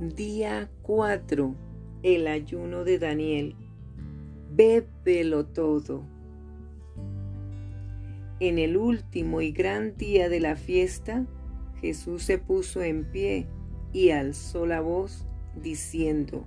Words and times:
Día 0.00 0.70
4. 0.82 1.56
El 2.04 2.28
ayuno 2.28 2.84
de 2.84 3.00
Daniel. 3.00 3.56
Bébelo 4.48 5.46
todo. 5.46 6.04
En 8.38 8.60
el 8.60 8.76
último 8.76 9.40
y 9.40 9.50
gran 9.50 9.96
día 9.96 10.28
de 10.28 10.38
la 10.38 10.54
fiesta, 10.54 11.26
Jesús 11.80 12.22
se 12.22 12.38
puso 12.38 12.80
en 12.80 13.10
pie 13.10 13.48
y 13.92 14.10
alzó 14.10 14.66
la 14.66 14.80
voz, 14.80 15.26
diciendo, 15.60 16.46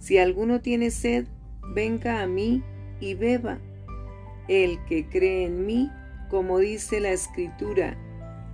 Si 0.00 0.18
alguno 0.18 0.60
tiene 0.60 0.90
sed, 0.90 1.28
venga 1.72 2.20
a 2.20 2.26
mí 2.26 2.64
y 2.98 3.14
beba. 3.14 3.60
El 4.48 4.84
que 4.86 5.08
cree 5.08 5.44
en 5.44 5.66
mí, 5.66 5.88
como 6.30 6.58
dice 6.58 6.98
la 6.98 7.12
Escritura, 7.12 7.96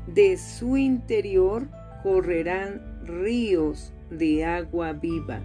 de 0.07 0.37
su 0.37 0.77
interior 0.77 1.67
correrán 2.03 3.07
ríos 3.07 3.95
de 4.19 4.45
agua 4.45 4.93
viva. 4.93 5.41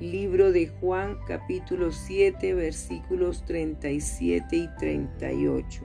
Libro 0.00 0.52
de 0.52 0.68
Juan 0.68 1.18
capítulo 1.26 1.92
7 1.92 2.54
versículos 2.54 3.44
37 3.44 4.56
y 4.56 4.68
38. 4.78 5.84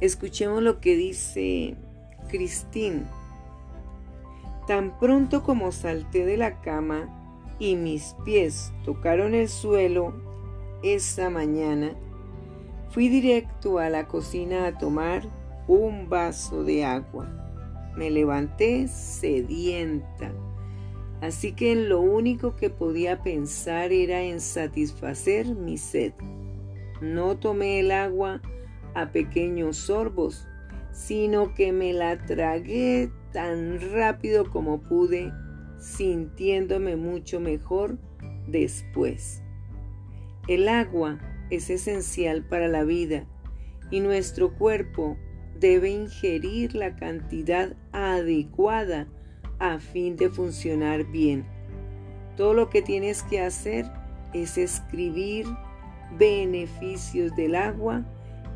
Escuchemos 0.00 0.62
lo 0.62 0.80
que 0.80 0.96
dice 0.96 1.76
Cristín. 2.28 3.04
Tan 4.66 4.98
pronto 4.98 5.42
como 5.42 5.72
salté 5.72 6.24
de 6.24 6.36
la 6.36 6.60
cama 6.60 7.08
y 7.58 7.76
mis 7.76 8.14
pies 8.24 8.72
tocaron 8.84 9.34
el 9.34 9.48
suelo 9.48 10.14
esa 10.82 11.30
mañana, 11.30 11.92
fui 12.90 13.08
directo 13.08 13.78
a 13.78 13.88
la 13.88 14.08
cocina 14.08 14.66
a 14.66 14.78
tomar 14.78 15.22
un 15.68 16.08
vaso 16.08 16.64
de 16.64 16.84
agua 16.84 17.41
me 17.96 18.10
levanté 18.10 18.88
sedienta. 18.88 20.32
Así 21.20 21.52
que 21.52 21.74
lo 21.76 22.00
único 22.00 22.56
que 22.56 22.68
podía 22.68 23.22
pensar 23.22 23.92
era 23.92 24.22
en 24.22 24.40
satisfacer 24.40 25.54
mi 25.54 25.78
sed. 25.78 26.12
No 27.00 27.38
tomé 27.38 27.80
el 27.80 27.92
agua 27.92 28.42
a 28.94 29.12
pequeños 29.12 29.76
sorbos, 29.76 30.48
sino 30.92 31.54
que 31.54 31.72
me 31.72 31.92
la 31.92 32.18
tragué 32.26 33.10
tan 33.32 33.80
rápido 33.92 34.50
como 34.50 34.80
pude, 34.82 35.32
sintiéndome 35.78 36.96
mucho 36.96 37.40
mejor 37.40 37.98
después. 38.46 39.42
El 40.48 40.68
agua 40.68 41.20
es 41.50 41.70
esencial 41.70 42.44
para 42.44 42.66
la 42.66 42.82
vida 42.82 43.26
y 43.90 44.00
nuestro 44.00 44.54
cuerpo 44.56 45.16
debe 45.62 45.90
ingerir 45.90 46.74
la 46.74 46.96
cantidad 46.96 47.74
adecuada 47.92 49.06
a 49.60 49.78
fin 49.78 50.16
de 50.16 50.28
funcionar 50.28 51.04
bien. 51.04 51.46
Todo 52.36 52.52
lo 52.52 52.68
que 52.68 52.82
tienes 52.82 53.22
que 53.22 53.40
hacer 53.40 53.86
es 54.34 54.58
escribir 54.58 55.46
beneficios 56.18 57.34
del 57.36 57.54
agua 57.54 58.04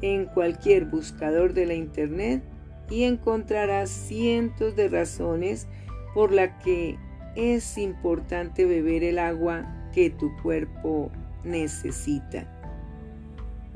en 0.03 0.27
cualquier 0.27 0.87
buscador 0.87 1.55
de 1.55 1.67
la 1.67 1.75
internet 1.75 2.43
y 2.91 3.05
encontrarás 3.05 3.89
cientos 3.89 4.75
de 4.75 4.89
razones 4.89 5.69
por 6.13 6.33
las 6.33 6.61
que 6.65 6.99
es 7.37 7.79
importante 7.79 8.65
beber 8.67 9.05
el 9.05 9.21
agua 9.21 9.91
que 9.95 10.11
tu 10.11 10.37
cuerpo 10.43 11.13
necesita. 11.45 12.56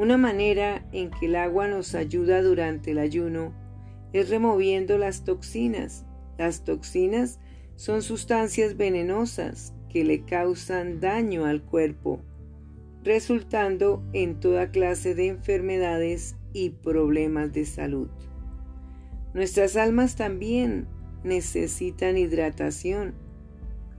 Una 0.01 0.17
manera 0.17 0.83
en 0.93 1.11
que 1.11 1.27
el 1.27 1.37
agua 1.37 1.69
nos 1.69 1.95
ayuda 1.95 2.41
durante 2.41 2.93
el 2.93 2.99
ayuno 2.99 3.53
es 4.15 4.31
removiendo 4.31 4.97
las 4.97 5.25
toxinas. 5.25 6.07
Las 6.39 6.65
toxinas 6.65 7.39
son 7.77 8.01
sustancias 8.01 8.79
venenosas 8.79 9.75
que 9.91 10.03
le 10.05 10.25
causan 10.25 11.01
daño 11.01 11.45
al 11.45 11.63
cuerpo, 11.63 12.23
resultando 13.05 14.03
en 14.15 14.41
toda 14.41 14.71
clase 14.71 15.15
de 15.15 15.27
enfermedades 15.27 16.35
y 16.55 16.71
problemas 16.71 17.53
de 17.53 17.67
salud. 17.67 18.09
Nuestras 19.35 19.77
almas 19.77 20.17
también 20.17 20.89
necesitan 21.25 22.17
hidratación, 22.17 23.13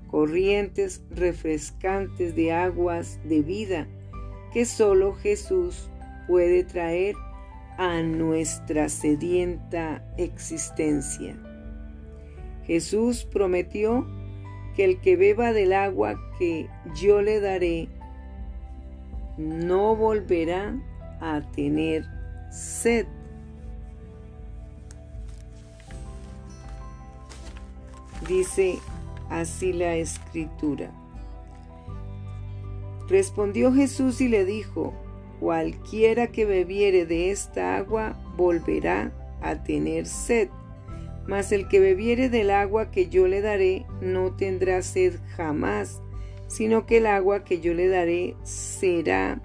corrientes 0.07 1.03
refrescantes 1.11 2.35
de 2.35 2.53
aguas 2.53 3.19
de 3.23 3.43
vida 3.43 3.87
que 4.51 4.65
solo 4.65 5.13
Jesús 5.13 5.90
puede 6.31 6.63
traer 6.63 7.17
a 7.77 8.01
nuestra 8.03 8.87
sedienta 8.87 10.01
existencia. 10.15 11.35
Jesús 12.65 13.25
prometió 13.25 14.07
que 14.73 14.85
el 14.85 15.01
que 15.01 15.17
beba 15.17 15.51
del 15.51 15.73
agua 15.73 16.15
que 16.39 16.69
yo 16.95 17.21
le 17.21 17.41
daré 17.41 17.89
no 19.37 19.93
volverá 19.93 20.73
a 21.19 21.41
tener 21.51 22.05
sed. 22.49 23.07
Dice 28.25 28.79
así 29.29 29.73
la 29.73 29.97
escritura. 29.97 30.91
Respondió 33.09 33.73
Jesús 33.73 34.21
y 34.21 34.29
le 34.29 34.45
dijo, 34.45 34.93
Cualquiera 35.41 36.27
que 36.27 36.45
bebiere 36.45 37.07
de 37.07 37.31
esta 37.31 37.75
agua 37.75 38.15
volverá 38.37 39.11
a 39.41 39.63
tener 39.63 40.05
sed, 40.05 40.49
mas 41.25 41.51
el 41.51 41.67
que 41.67 41.79
bebiere 41.79 42.29
del 42.29 42.51
agua 42.51 42.91
que 42.91 43.09
yo 43.09 43.27
le 43.27 43.41
daré 43.41 43.87
no 44.01 44.35
tendrá 44.35 44.83
sed 44.83 45.15
jamás, 45.35 45.99
sino 46.45 46.85
que 46.85 46.97
el 46.97 47.07
agua 47.07 47.43
que 47.43 47.59
yo 47.59 47.73
le 47.73 47.87
daré 47.87 48.35
será 48.43 49.41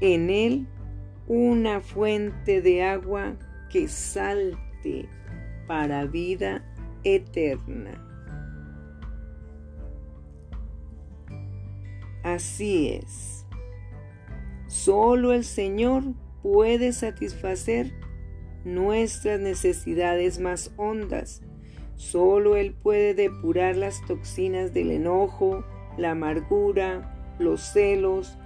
en 0.00 0.30
él 0.30 0.66
una 1.26 1.82
fuente 1.82 2.62
de 2.62 2.82
agua 2.82 3.36
que 3.70 3.86
salte 3.86 5.10
para 5.66 6.06
vida 6.06 6.64
eterna. 7.04 8.02
Así 12.24 12.88
es. 12.88 13.39
Solo 14.70 15.32
el 15.32 15.42
Señor 15.42 16.04
puede 16.44 16.92
satisfacer 16.92 17.90
nuestras 18.64 19.40
necesidades 19.40 20.38
más 20.38 20.72
hondas. 20.76 21.42
Solo 21.96 22.54
Él 22.54 22.72
puede 22.80 23.14
depurar 23.14 23.74
las 23.74 24.00
toxinas 24.06 24.72
del 24.72 24.92
enojo, 24.92 25.64
la 25.98 26.12
amargura, 26.12 27.34
los 27.40 27.62
celos, 27.62 28.38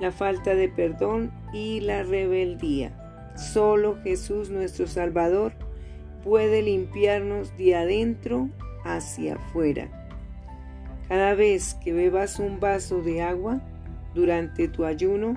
la 0.00 0.10
falta 0.10 0.56
de 0.56 0.68
perdón 0.68 1.30
y 1.52 1.78
la 1.78 2.02
rebeldía. 2.02 3.32
Solo 3.36 3.98
Jesús 4.02 4.50
nuestro 4.50 4.88
Salvador 4.88 5.52
puede 6.24 6.60
limpiarnos 6.60 7.56
de 7.56 7.76
adentro 7.76 8.48
hacia 8.82 9.36
afuera. 9.36 10.08
Cada 11.06 11.36
vez 11.36 11.74
que 11.74 11.92
bebas 11.92 12.40
un 12.40 12.58
vaso 12.58 13.00
de 13.00 13.22
agua 13.22 13.62
durante 14.12 14.66
tu 14.66 14.84
ayuno, 14.84 15.36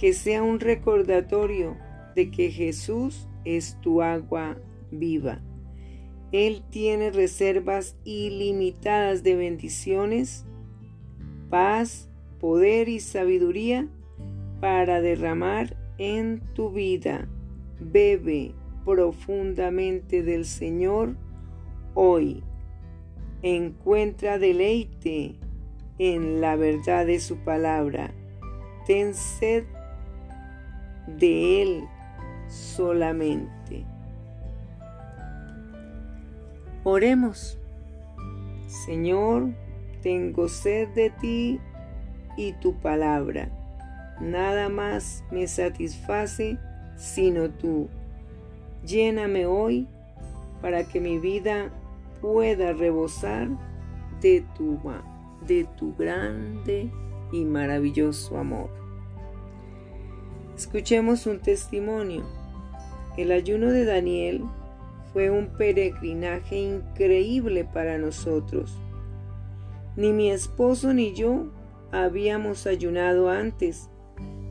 que 0.00 0.14
sea 0.14 0.42
un 0.42 0.60
recordatorio 0.60 1.76
de 2.16 2.30
que 2.30 2.50
Jesús 2.50 3.28
es 3.44 3.78
tu 3.82 4.00
agua 4.00 4.56
viva. 4.90 5.42
Él 6.32 6.62
tiene 6.70 7.10
reservas 7.10 7.98
ilimitadas 8.04 9.22
de 9.22 9.36
bendiciones, 9.36 10.46
paz, 11.50 12.08
poder 12.40 12.88
y 12.88 13.00
sabiduría 13.00 13.88
para 14.58 15.02
derramar 15.02 15.76
en 15.98 16.40
tu 16.54 16.70
vida. 16.70 17.28
Bebe 17.78 18.54
profundamente 18.86 20.22
del 20.22 20.46
Señor 20.46 21.14
hoy. 21.92 22.42
Encuentra 23.42 24.38
deleite 24.38 25.36
en 25.98 26.40
la 26.40 26.56
verdad 26.56 27.04
de 27.04 27.20
su 27.20 27.36
palabra. 27.44 28.14
Ten 28.86 29.12
sed 29.12 29.64
de 31.18 31.62
Él 31.62 31.84
solamente. 32.48 33.84
Oremos. 36.84 37.58
Señor, 38.66 39.50
tengo 40.02 40.48
sed 40.48 40.88
de 40.94 41.10
ti 41.10 41.60
y 42.36 42.52
tu 42.54 42.74
palabra. 42.74 43.50
Nada 44.20 44.68
más 44.68 45.24
me 45.30 45.46
satisface 45.46 46.58
sino 46.96 47.50
tú. 47.50 47.88
Lléname 48.84 49.46
hoy 49.46 49.88
para 50.60 50.84
que 50.84 51.00
mi 51.00 51.18
vida 51.18 51.70
pueda 52.20 52.72
rebosar 52.72 53.48
de 54.20 54.44
tu, 54.56 54.78
de 55.46 55.64
tu 55.76 55.94
grande 55.96 56.90
y 57.32 57.44
maravilloso 57.44 58.38
amor. 58.38 58.79
Escuchemos 60.60 61.26
un 61.26 61.38
testimonio. 61.38 62.22
El 63.16 63.32
ayuno 63.32 63.72
de 63.72 63.86
Daniel 63.86 64.44
fue 65.10 65.30
un 65.30 65.56
peregrinaje 65.56 66.54
increíble 66.58 67.64
para 67.64 67.96
nosotros. 67.96 68.78
Ni 69.96 70.12
mi 70.12 70.30
esposo 70.30 70.92
ni 70.92 71.14
yo 71.14 71.46
habíamos 71.92 72.66
ayunado 72.66 73.30
antes, 73.30 73.88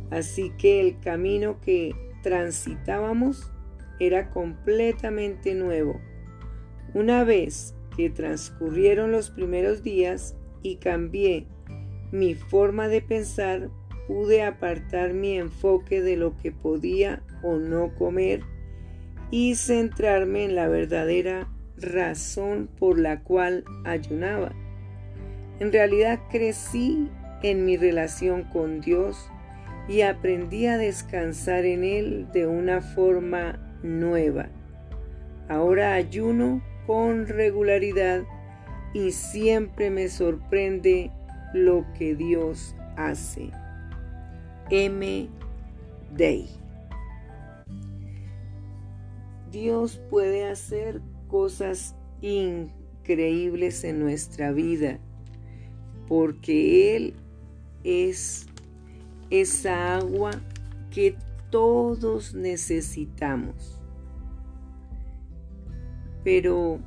así 0.09 0.51
que 0.57 0.81
el 0.81 0.99
camino 0.99 1.61
que 1.61 1.93
transitábamos 2.23 3.51
era 3.99 4.31
completamente 4.31 5.53
nuevo. 5.53 6.01
Una 6.95 7.23
vez 7.23 7.75
que 7.95 8.09
transcurrieron 8.09 9.11
los 9.11 9.29
primeros 9.29 9.83
días 9.83 10.35
y 10.63 10.77
cambié 10.77 11.45
mi 12.11 12.33
forma 12.33 12.87
de 12.87 13.03
pensar, 13.03 13.69
pude 14.09 14.41
apartar 14.41 15.13
mi 15.13 15.37
enfoque 15.37 16.01
de 16.01 16.17
lo 16.17 16.35
que 16.35 16.51
podía 16.51 17.21
o 17.43 17.57
no 17.57 17.93
comer 17.93 18.41
y 19.29 19.53
centrarme 19.53 20.45
en 20.45 20.55
la 20.55 20.67
verdadera 20.67 21.47
razón 21.77 22.67
por 22.79 22.97
la 22.97 23.21
cual 23.21 23.63
ayunaba. 23.85 24.51
En 25.59 25.71
realidad 25.71 26.19
crecí 26.31 27.07
en 27.43 27.65
mi 27.65 27.77
relación 27.77 28.45
con 28.45 28.81
Dios 28.81 29.29
y 29.87 30.01
aprendí 30.01 30.65
a 30.65 30.79
descansar 30.79 31.65
en 31.65 31.83
Él 31.83 32.27
de 32.33 32.47
una 32.47 32.81
forma 32.81 33.59
nueva. 33.83 34.49
Ahora 35.49 35.93
ayuno 35.93 36.63
con 36.87 37.27
regularidad 37.27 38.23
y 38.95 39.11
siempre 39.11 39.91
me 39.91 40.09
sorprende 40.09 41.11
lo 41.53 41.85
que 41.93 42.15
Dios 42.15 42.75
hace. 42.97 43.51
M. 44.71 45.29
Day. 46.15 46.49
Dios 49.51 49.99
puede 50.09 50.47
hacer 50.47 51.01
cosas 51.27 51.95
increíbles 52.21 53.83
en 53.83 53.99
nuestra 53.99 54.51
vida 54.51 54.99
porque 56.07 56.95
Él 56.95 57.13
es 57.83 58.47
esa 59.29 59.95
agua 59.97 60.31
que 60.91 61.15
todos 61.49 62.33
necesitamos. 62.33 63.79
Pero 66.23 66.79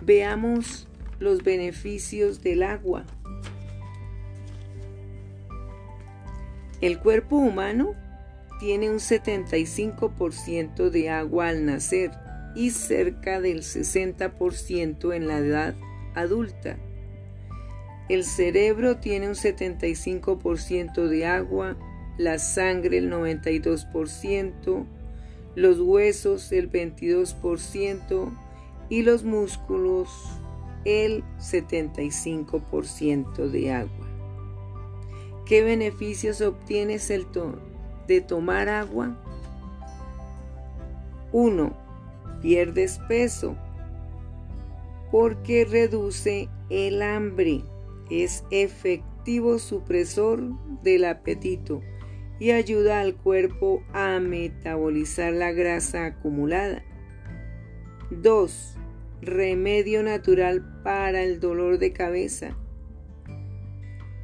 veamos 0.00 0.88
los 1.20 1.42
beneficios 1.42 2.42
del 2.42 2.62
agua. 2.62 3.04
El 6.80 7.00
cuerpo 7.00 7.36
humano 7.36 7.94
tiene 8.60 8.88
un 8.90 8.98
75% 8.98 10.90
de 10.90 11.10
agua 11.10 11.48
al 11.48 11.64
nacer 11.64 12.12
y 12.54 12.70
cerca 12.70 13.40
del 13.40 13.62
60% 13.62 15.12
en 15.14 15.26
la 15.26 15.38
edad 15.38 15.74
adulta. 16.14 16.76
El 18.08 18.22
cerebro 18.24 18.96
tiene 18.96 19.28
un 19.28 19.34
75% 19.34 21.08
de 21.08 21.26
agua, 21.26 21.76
la 22.16 22.38
sangre 22.38 22.96
el 22.98 23.12
92%, 23.12 24.86
los 25.54 25.80
huesos 25.80 26.52
el 26.52 26.70
22% 26.70 28.30
y 28.88 29.02
los 29.02 29.24
músculos 29.24 30.08
el 30.84 31.24
75% 31.38 33.50
de 33.50 33.72
agua. 33.72 34.07
¿Qué 35.48 35.62
beneficios 35.62 36.42
obtienes 36.42 37.08
el 37.08 37.26
de 38.06 38.20
tomar 38.20 38.68
agua? 38.68 39.16
1. 41.32 41.74
Pierdes 42.42 42.98
peso 43.08 43.56
porque 45.10 45.64
reduce 45.64 46.50
el 46.68 47.00
hambre. 47.00 47.62
Es 48.10 48.44
efectivo 48.50 49.58
supresor 49.58 50.42
del 50.82 51.06
apetito 51.06 51.80
y 52.38 52.50
ayuda 52.50 53.00
al 53.00 53.16
cuerpo 53.16 53.82
a 53.94 54.20
metabolizar 54.20 55.32
la 55.32 55.52
grasa 55.52 56.04
acumulada. 56.04 56.84
2. 58.10 58.76
Remedio 59.22 60.02
natural 60.02 60.82
para 60.84 61.22
el 61.22 61.40
dolor 61.40 61.78
de 61.78 61.94
cabeza 61.94 62.54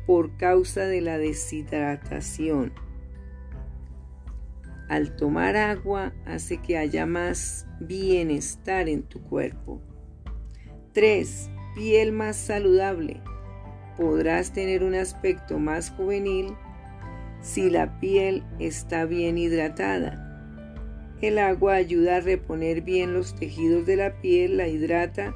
por 0.07 0.37
causa 0.37 0.87
de 0.87 1.01
la 1.01 1.19
deshidratación. 1.19 2.73
Al 4.89 5.17
tomar 5.17 5.57
agua 5.57 6.13
hace 6.27 6.59
que 6.59 6.77
haya 6.77 7.07
más 7.07 7.67
bienestar 7.81 8.89
en 8.89 9.03
tu 9.03 9.23
cuerpo. 9.23 9.81
3. 10.93 11.51
Piel 11.75 12.13
más 12.13 12.37
saludable. 12.37 13.21
Podrás 13.97 14.53
tener 14.53 14.85
un 14.85 14.95
aspecto 14.95 15.59
más 15.59 15.91
juvenil 15.91 16.55
si 17.41 17.71
la 17.71 17.99
piel 17.99 18.45
está 18.59 19.05
bien 19.05 19.39
hidratada. 19.39 20.21
El 21.21 21.39
agua 21.39 21.75
ayuda 21.75 22.17
a 22.17 22.21
reponer 22.21 22.83
bien 22.83 23.15
los 23.15 23.35
tejidos 23.35 23.87
de 23.87 23.97
la 23.97 24.21
piel, 24.21 24.59
la 24.59 24.69
hidrata 24.69 25.35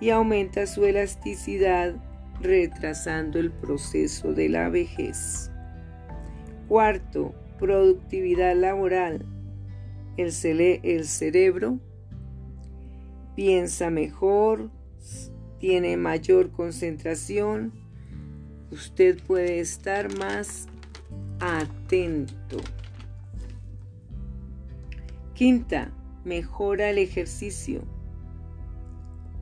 y 0.00 0.10
aumenta 0.10 0.66
su 0.66 0.84
elasticidad 0.84 1.94
retrasando 2.42 3.38
el 3.38 3.50
proceso 3.50 4.32
de 4.32 4.48
la 4.48 4.68
vejez. 4.68 5.50
Cuarto, 6.68 7.34
productividad 7.58 8.56
laboral. 8.56 9.24
El, 10.16 10.32
cerebro 10.32 11.78
piensa 13.34 13.88
mejor, 13.90 14.70
tiene 15.58 15.96
mayor 15.96 16.50
concentración, 16.50 17.72
usted 18.70 19.22
puede 19.22 19.60
estar 19.60 20.14
más 20.18 20.66
atento. 21.40 22.58
Quinta, 25.34 25.92
mejora 26.24 26.90
el 26.90 26.98
ejercicio. 26.98 27.82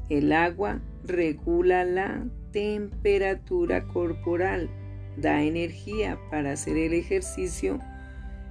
El 0.08 0.32
agua 0.32 0.81
regula 1.05 1.85
la 1.85 2.25
temperatura 2.52 3.87
corporal, 3.87 4.69
da 5.17 5.43
energía 5.43 6.19
para 6.31 6.52
hacer 6.52 6.76
el 6.76 6.93
ejercicio, 6.93 7.79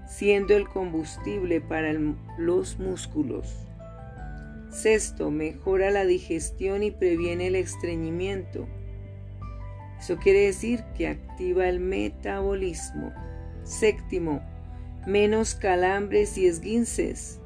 siendo 0.08 0.56
el 0.56 0.68
combustible 0.68 1.62
para 1.62 1.94
los 2.38 2.80
músculos. 2.80 3.68
Sexto, 4.72 5.32
mejora 5.32 5.90
la 5.92 6.06
digestión 6.06 6.84
y 6.84 6.92
previene 6.92 7.48
el 7.48 7.56
estreñimiento. 7.56 8.68
Eso 10.00 10.18
quiere 10.18 10.42
decir 10.42 10.84
que 10.96 11.08
activa 11.08 11.68
el 11.68 11.80
metabolismo. 11.80 13.12
Séptimo, 13.64 14.42
menos 15.06 15.56
calambres 15.56 16.38
y 16.38 16.48
esguinces. 16.48 17.40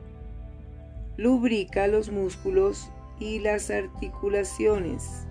Lubrica 1.17 1.87
los 1.87 2.11
músculos 2.11 2.89
y 3.19 3.39
las 3.39 3.69
articulaciones 3.69 5.27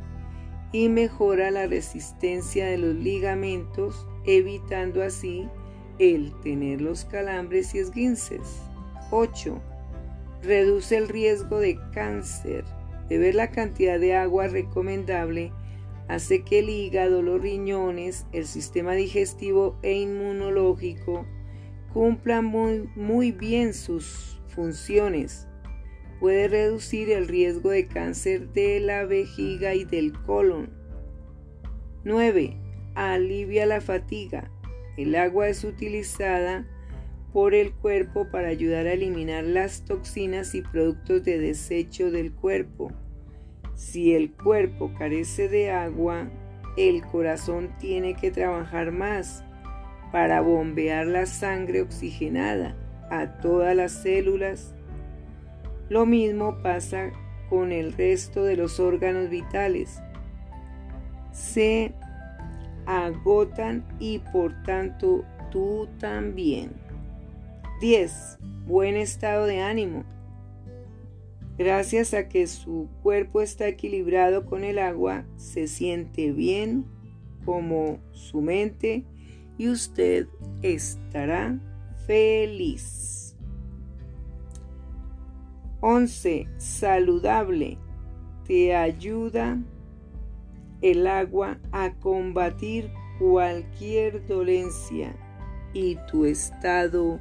y 0.72 0.88
mejora 0.88 1.50
la 1.50 1.66
resistencia 1.66 2.66
de 2.66 2.78
los 2.78 2.94
ligamentos, 2.94 4.06
evitando 4.24 5.02
así 5.02 5.48
el 5.98 6.32
tener 6.40 6.80
los 6.80 7.04
calambres 7.04 7.74
y 7.74 7.78
esguinces. 7.78 8.62
8. 9.10 9.60
Reduce 10.42 10.96
el 10.96 11.08
riesgo 11.08 11.58
de 11.58 11.78
cáncer. 11.92 12.64
Beber 13.08 13.34
la 13.34 13.50
cantidad 13.50 14.00
de 14.00 14.16
agua 14.16 14.48
recomendable 14.48 15.52
hace 16.08 16.42
que 16.42 16.60
el 16.60 16.70
hígado, 16.70 17.20
los 17.20 17.40
riñones, 17.40 18.26
el 18.32 18.46
sistema 18.46 18.94
digestivo 18.94 19.78
e 19.82 19.92
inmunológico 19.92 21.26
cumplan 21.92 22.46
muy, 22.46 22.88
muy 22.96 23.32
bien 23.32 23.74
sus 23.74 24.40
funciones 24.48 25.46
puede 26.22 26.46
reducir 26.46 27.10
el 27.10 27.26
riesgo 27.26 27.70
de 27.70 27.88
cáncer 27.88 28.52
de 28.52 28.78
la 28.78 29.04
vejiga 29.04 29.74
y 29.74 29.84
del 29.84 30.12
colon. 30.12 30.70
9. 32.04 32.56
Alivia 32.94 33.66
la 33.66 33.80
fatiga. 33.80 34.48
El 34.96 35.16
agua 35.16 35.48
es 35.48 35.64
utilizada 35.64 36.64
por 37.32 37.54
el 37.54 37.72
cuerpo 37.72 38.28
para 38.30 38.46
ayudar 38.46 38.86
a 38.86 38.92
eliminar 38.92 39.42
las 39.42 39.84
toxinas 39.84 40.54
y 40.54 40.62
productos 40.62 41.24
de 41.24 41.40
desecho 41.40 42.12
del 42.12 42.32
cuerpo. 42.32 42.92
Si 43.74 44.14
el 44.14 44.30
cuerpo 44.32 44.94
carece 44.96 45.48
de 45.48 45.72
agua, 45.72 46.30
el 46.76 47.02
corazón 47.02 47.76
tiene 47.80 48.14
que 48.14 48.30
trabajar 48.30 48.92
más 48.92 49.42
para 50.12 50.40
bombear 50.40 51.04
la 51.04 51.26
sangre 51.26 51.82
oxigenada 51.82 52.76
a 53.10 53.40
todas 53.40 53.74
las 53.74 53.90
células 53.90 54.76
lo 55.92 56.06
mismo 56.06 56.56
pasa 56.62 57.12
con 57.50 57.70
el 57.70 57.92
resto 57.92 58.44
de 58.44 58.56
los 58.56 58.80
órganos 58.80 59.28
vitales. 59.28 60.00
Se 61.32 61.92
agotan 62.86 63.84
y 64.00 64.20
por 64.32 64.62
tanto 64.62 65.26
tú 65.50 65.86
también. 65.98 66.72
10. 67.82 68.38
Buen 68.66 68.96
estado 68.96 69.44
de 69.44 69.60
ánimo. 69.60 70.04
Gracias 71.58 72.14
a 72.14 72.26
que 72.26 72.46
su 72.46 72.88
cuerpo 73.02 73.42
está 73.42 73.68
equilibrado 73.68 74.46
con 74.46 74.64
el 74.64 74.78
agua, 74.78 75.26
se 75.36 75.66
siente 75.66 76.32
bien 76.32 76.86
como 77.44 77.98
su 78.12 78.40
mente 78.40 79.04
y 79.58 79.68
usted 79.68 80.26
estará 80.62 81.60
feliz. 82.06 83.21
11. 85.82 86.48
Saludable. 86.58 87.76
Te 88.46 88.74
ayuda 88.76 89.58
el 90.80 91.08
agua 91.08 91.58
a 91.72 91.92
combatir 91.94 92.88
cualquier 93.18 94.24
dolencia 94.26 95.14
y 95.72 95.96
tu 96.08 96.24
estado 96.24 97.18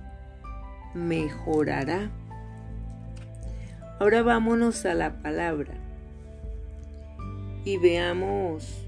mejorará. 0.94 2.12
Ahora 4.00 4.22
vámonos 4.22 4.86
a 4.86 4.94
la 4.94 5.22
palabra 5.22 5.74
y 7.66 7.78
veamos 7.78 8.88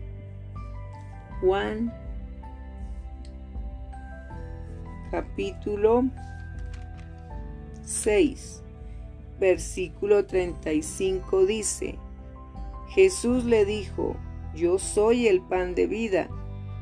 Juan 1.42 1.94
capítulo 5.12 6.06
6 7.84 8.63
versículo 9.40 10.26
35 10.26 11.46
dice, 11.46 11.98
Jesús 12.90 13.44
le 13.46 13.66
dijo, 13.66 14.16
yo 14.56 14.78
soy 14.78 15.28
el 15.28 15.42
pan 15.42 15.76
de 15.76 15.88
vida, 15.88 16.30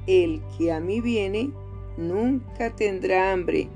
el 0.07 0.41
que 0.57 0.71
a 0.71 0.79
mí 0.79 0.99
viene 0.99 1.51
nunca 1.97 2.75
tendrá 2.75 3.31
hambre, 3.31 3.69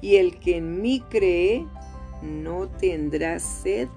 y 0.00 0.16
el 0.16 0.38
que 0.38 0.56
en 0.56 0.80
mí 0.80 1.02
cree 1.08 1.66
no 2.22 2.68
tendrá 2.68 3.38
sed 3.38 3.88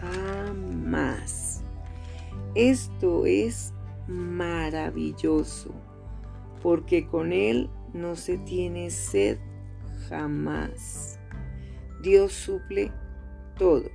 jamás. 0.00 1.62
Esto 2.54 3.26
es 3.26 3.72
maravilloso, 4.06 5.72
porque 6.62 7.06
con 7.06 7.32
Él 7.32 7.70
no 7.92 8.14
se 8.16 8.38
tiene 8.38 8.90
sed 8.90 9.38
jamás. 10.08 11.18
Dios 12.02 12.32
suple 12.32 12.92
todo. 13.58 13.90